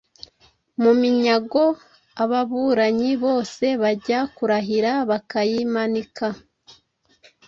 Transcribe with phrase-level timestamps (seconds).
[0.81, 1.63] mu minyago
[2.23, 6.27] ababuranyi bose bajya kurahira bakayimanika